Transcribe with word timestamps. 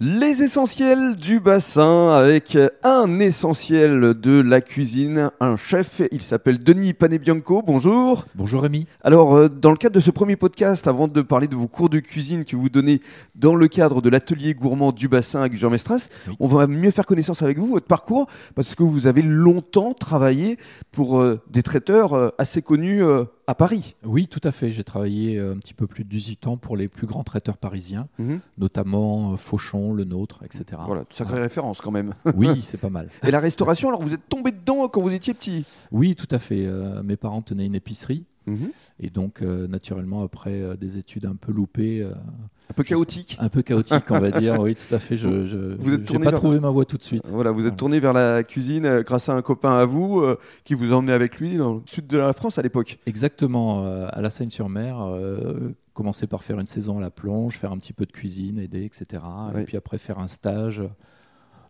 Les 0.00 0.44
essentiels 0.44 1.16
du 1.16 1.40
bassin 1.40 2.10
avec 2.12 2.56
un 2.84 3.18
essentiel 3.18 4.14
de 4.14 4.40
la 4.40 4.60
cuisine, 4.60 5.30
un 5.40 5.56
chef, 5.56 6.02
il 6.12 6.22
s'appelle 6.22 6.62
Denis 6.62 6.92
Panebianco, 6.92 7.62
bonjour. 7.62 8.24
Bonjour 8.36 8.62
Rémi. 8.62 8.86
Alors 9.02 9.34
euh, 9.34 9.48
dans 9.48 9.72
le 9.72 9.76
cadre 9.76 9.96
de 9.96 10.00
ce 10.00 10.12
premier 10.12 10.36
podcast, 10.36 10.86
avant 10.86 11.08
de 11.08 11.20
parler 11.20 11.48
de 11.48 11.56
vos 11.56 11.66
cours 11.66 11.88
de 11.88 11.98
cuisine 11.98 12.44
que 12.44 12.54
vous 12.54 12.68
donnez 12.68 13.00
dans 13.34 13.56
le 13.56 13.66
cadre 13.66 14.00
de 14.00 14.08
l'atelier 14.08 14.54
gourmand 14.54 14.92
du 14.92 15.08
bassin 15.08 15.42
à 15.42 15.48
Gujan-Mestras, 15.48 16.10
Oui. 16.28 16.36
on 16.38 16.46
va 16.46 16.68
mieux 16.68 16.92
faire 16.92 17.04
connaissance 17.04 17.42
avec 17.42 17.58
vous, 17.58 17.66
votre 17.66 17.88
parcours, 17.88 18.28
parce 18.54 18.76
que 18.76 18.84
vous 18.84 19.08
avez 19.08 19.22
longtemps 19.22 19.94
travaillé 19.94 20.58
pour 20.92 21.18
euh, 21.18 21.40
des 21.50 21.64
traiteurs 21.64 22.12
euh, 22.14 22.28
assez 22.38 22.62
connus 22.62 23.02
à 23.48 23.54
Paris. 23.54 23.94
Oui, 24.04 24.28
tout 24.28 24.42
à 24.44 24.52
fait. 24.52 24.70
J'ai 24.70 24.84
travaillé 24.84 25.38
euh, 25.38 25.54
un 25.54 25.56
petit 25.56 25.72
peu 25.72 25.86
plus 25.86 26.04
de 26.04 26.10
18 26.10 26.46
ans 26.48 26.56
pour 26.58 26.76
les 26.76 26.86
plus 26.86 27.06
grands 27.06 27.24
traiteurs 27.24 27.56
parisiens, 27.56 28.06
notamment 28.58 29.32
euh, 29.32 29.36
Fauchon, 29.38 29.94
Le 29.94 30.04
Nôtre, 30.04 30.42
etc. 30.44 30.82
Voilà, 30.84 31.04
sacrée 31.08 31.40
référence 31.40 31.80
quand 31.80 31.90
même. 31.90 32.14
Oui, 32.36 32.60
c'est 32.62 32.76
pas 32.76 32.90
mal. 32.90 33.08
Et 33.26 33.30
la 33.30 33.40
restauration, 33.40 33.88
alors 33.88 34.02
vous 34.02 34.12
êtes 34.12 34.28
tombé 34.28 34.50
dedans 34.52 34.86
quand 34.88 35.00
vous 35.00 35.14
étiez 35.14 35.32
petit? 35.32 35.66
Oui, 35.90 36.14
tout 36.14 36.28
à 36.30 36.38
fait. 36.38 36.66
Euh, 36.66 37.02
mes 37.02 37.16
parents 37.16 37.40
tenaient 37.40 37.64
une 37.64 37.74
épicerie. 37.74 38.26
Et 39.00 39.10
donc, 39.10 39.42
euh, 39.42 39.66
naturellement, 39.68 40.22
après 40.22 40.60
euh, 40.62 40.76
des 40.76 40.96
études 40.98 41.26
un 41.26 41.34
peu 41.36 41.52
loupées, 41.52 42.02
euh, 42.02 42.10
Un 42.70 42.74
peu 42.74 42.82
chaotique. 42.82 43.36
un 43.40 43.48
peu 43.48 43.62
chaotiques, 43.62 44.10
on 44.10 44.18
va 44.20 44.30
dire, 44.30 44.58
oui, 44.60 44.74
tout 44.74 44.94
à 44.94 44.98
fait, 44.98 45.16
je 45.16 45.74
tourné 45.98 46.24
pas 46.24 46.30
vers- 46.30 46.40
trouvé 46.40 46.60
ma 46.60 46.68
voie 46.70 46.84
tout 46.84 46.96
de 46.96 47.02
suite. 47.02 47.26
Voilà, 47.28 47.50
vous 47.50 47.60
êtes 47.60 47.64
Voilà. 47.64 47.76
tourné 47.76 48.00
vers 48.00 48.12
la 48.12 48.42
cuisine 48.44 49.02
grâce 49.02 49.28
à 49.28 49.34
un 49.34 49.42
copain 49.42 49.72
à 49.76 49.84
vous 49.84 50.22
qui 50.64 50.74
vous 50.74 50.92
a 50.92 50.96
emmené 50.96 51.12
avec 51.12 51.38
lui 51.38 51.56
dans 51.56 51.74
le 51.74 51.80
sud 51.86 52.06
de 52.06 52.18
la 52.18 52.32
France 52.32 52.58
à 52.58 52.62
l'époque. 52.62 52.98
Exactement, 53.06 53.84
à 53.84 54.20
la 54.20 54.30
Seine-sur-Mer, 54.30 54.98
commencer 55.94 56.26
par 56.26 56.42
faire 56.44 56.58
une 56.60 56.66
saison 56.66 56.98
à 56.98 57.00
la 57.00 57.10
plonge, 57.10 57.54
faire 57.56 57.72
un 57.72 57.78
petit 57.78 57.92
peu 57.92 58.06
de 58.06 58.12
cuisine, 58.12 58.58
aider, 58.58 58.84
etc. 58.84 59.22
Oui. 59.54 59.62
Et 59.62 59.64
puis 59.64 59.76
après 59.76 59.98
faire 59.98 60.18
un 60.18 60.28
stage 60.28 60.82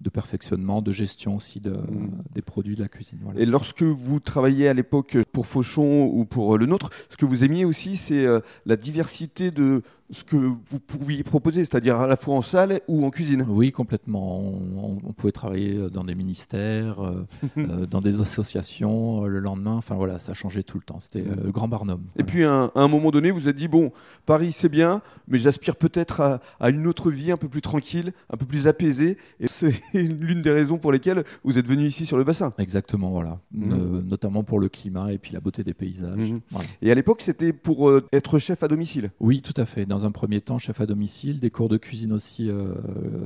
de 0.00 0.10
perfectionnement, 0.10 0.82
de 0.82 0.92
gestion 0.92 1.36
aussi 1.36 1.60
de, 1.60 1.70
Mhm. 1.70 2.10
des 2.34 2.42
produits 2.42 2.76
de 2.76 2.82
la 2.82 2.88
cuisine. 2.88 3.18
voilà. 3.22 3.40
Et 3.40 3.46
lorsque 3.46 3.82
vous 3.82 4.20
travailliez 4.20 4.68
à 4.68 4.74
l'époque 4.74 5.16
pour 5.32 5.46
Fauchon 5.46 6.06
ou 6.12 6.24
pour 6.24 6.54
euh, 6.54 6.58
le 6.58 6.66
nôtre, 6.66 6.90
ce 7.10 7.16
que 7.16 7.24
vous 7.24 7.44
aimiez 7.44 7.64
aussi, 7.64 7.96
c'est 7.96 8.24
euh, 8.26 8.40
la 8.66 8.76
diversité 8.76 9.50
de 9.50 9.82
ce 10.10 10.24
que 10.24 10.36
vous 10.36 10.80
pouviez 10.86 11.22
proposer, 11.22 11.64
c'est-à-dire 11.64 11.96
à 11.96 12.06
la 12.06 12.16
fois 12.16 12.34
en 12.34 12.42
salle 12.42 12.80
ou 12.88 13.04
en 13.04 13.10
cuisine. 13.10 13.44
Oui, 13.48 13.72
complètement. 13.72 14.38
On, 14.40 15.12
pouvait 15.16 15.32
travailler 15.32 15.88
dans 15.90 16.04
des 16.04 16.14
ministères, 16.14 17.02
euh, 17.02 17.26
euh, 17.58 17.86
dans 17.86 18.00
des 18.00 18.20
associations 18.20 19.24
euh, 19.24 19.28
le 19.28 19.40
lendemain. 19.40 19.74
Enfin 19.74 19.94
voilà, 19.94 20.18
ça 20.18 20.34
changeait 20.34 20.62
tout 20.62 20.78
le 20.78 20.84
temps. 20.84 21.00
C'était 21.00 21.26
euh, 21.26 21.34
le 21.44 21.52
Grand 21.52 21.68
Barnum. 21.68 22.02
Et 22.16 22.22
puis 22.22 22.44
à 22.44 22.52
un, 22.52 22.64
à 22.74 22.80
un 22.80 22.88
moment 22.88 23.10
donné, 23.10 23.30
vous 23.30 23.40
vous 23.40 23.48
êtes 23.48 23.56
dit, 23.56 23.68
bon, 23.68 23.92
Paris 24.24 24.52
c'est 24.52 24.68
bien, 24.68 25.02
mais 25.28 25.38
j'aspire 25.38 25.76
peut-être 25.76 26.20
à, 26.20 26.40
à 26.60 26.70
une 26.70 26.86
autre 26.86 27.10
vie 27.10 27.30
un 27.32 27.36
peu 27.36 27.48
plus 27.48 27.62
tranquille, 27.62 28.12
un 28.30 28.36
peu 28.36 28.46
plus 28.46 28.66
apaisée. 28.66 29.18
Et 29.40 29.46
c'est 29.48 29.74
l'une 29.94 30.42
des 30.42 30.52
raisons 30.52 30.78
pour 30.78 30.92
lesquelles 30.92 31.24
vous 31.44 31.58
êtes 31.58 31.66
venu 31.66 31.84
ici 31.84 32.06
sur 32.06 32.16
le 32.16 32.24
bassin. 32.24 32.52
Exactement, 32.58 33.10
voilà. 33.10 33.38
Euh, 33.56 34.02
notamment 34.02 34.42
pour 34.42 34.58
le 34.58 34.68
climat 34.68 35.12
et 35.12 35.18
puis 35.18 35.32
la 35.32 35.40
beauté 35.40 35.64
des 35.64 35.74
paysages. 35.74 36.34
Voilà. 36.50 36.66
Et 36.82 36.90
à 36.90 36.94
l'époque, 36.94 37.22
c'était 37.22 37.52
pour 37.52 37.88
euh, 37.88 38.06
être 38.12 38.38
chef 38.38 38.62
à 38.62 38.68
domicile. 38.68 39.10
Oui, 39.20 39.42
tout 39.42 39.54
à 39.56 39.66
fait. 39.66 39.86
Dans 39.86 39.95
un 40.04 40.10
premier 40.10 40.40
temps, 40.40 40.58
chef 40.58 40.80
à 40.80 40.86
domicile, 40.86 41.40
des 41.40 41.50
cours 41.50 41.68
de 41.68 41.76
cuisine 41.76 42.12
aussi 42.12 42.48
euh, 42.48 42.74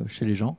chez 0.07 0.25
les 0.25 0.35
gens. 0.35 0.59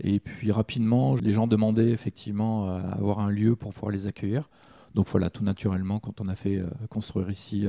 Et 0.00 0.20
puis 0.20 0.52
rapidement, 0.52 1.14
les 1.16 1.32
gens 1.32 1.46
demandaient 1.46 1.90
effectivement 1.90 2.66
à 2.66 2.78
avoir 2.78 3.20
un 3.20 3.30
lieu 3.30 3.56
pour 3.56 3.72
pouvoir 3.72 3.92
les 3.92 4.06
accueillir. 4.06 4.48
Donc 4.94 5.08
voilà, 5.08 5.28
tout 5.28 5.44
naturellement, 5.44 5.98
quand 5.98 6.20
on 6.20 6.28
a 6.28 6.36
fait 6.36 6.56
euh, 6.56 6.68
construire 6.88 7.30
ici 7.30 7.66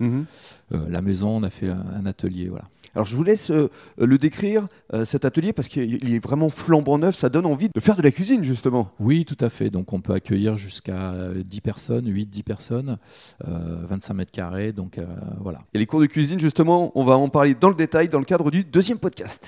Mhm. 0.00 0.24
euh, 0.72 0.78
la 0.88 1.02
maison, 1.02 1.36
on 1.36 1.42
a 1.42 1.50
fait 1.50 1.68
un, 1.68 1.84
un 2.00 2.06
atelier. 2.06 2.48
Voilà. 2.48 2.64
Alors 2.94 3.04
je 3.04 3.14
vous 3.14 3.22
laisse 3.22 3.50
euh, 3.50 3.68
le 3.98 4.18
décrire, 4.18 4.66
euh, 4.92 5.04
cet 5.04 5.24
atelier, 5.24 5.52
parce 5.52 5.68
qu'il 5.68 6.02
il 6.02 6.14
est 6.14 6.18
vraiment 6.18 6.48
flambant 6.48 6.98
neuf, 6.98 7.16
ça 7.16 7.28
donne 7.28 7.46
envie 7.46 7.68
de 7.72 7.80
faire 7.80 7.94
de 7.96 8.02
la 8.02 8.10
cuisine 8.10 8.42
justement. 8.42 8.90
Oui, 8.98 9.24
tout 9.24 9.36
à 9.40 9.50
fait. 9.50 9.70
Donc 9.70 9.92
on 9.92 10.00
peut 10.00 10.14
accueillir 10.14 10.56
jusqu'à 10.56 11.12
euh, 11.12 11.42
10 11.44 11.60
personnes, 11.60 12.06
8-10 12.10 12.42
personnes, 12.42 12.98
euh, 13.46 13.84
25 13.88 14.14
mètres 14.14 14.32
carrés. 14.32 14.72
Donc 14.72 14.98
voilà. 15.38 15.60
Et 15.74 15.78
les 15.78 15.86
cours 15.86 16.00
de 16.00 16.06
cuisine 16.06 16.40
justement, 16.40 16.90
on 16.94 17.04
va 17.04 17.16
en 17.18 17.28
parler 17.28 17.54
dans 17.54 17.68
le 17.68 17.74
détail 17.76 18.08
dans 18.08 18.18
le 18.18 18.24
cadre 18.24 18.50
du 18.50 18.64
deuxième 18.64 18.98
podcast. 18.98 19.46